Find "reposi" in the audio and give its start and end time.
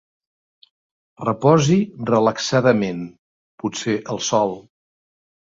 1.25-1.77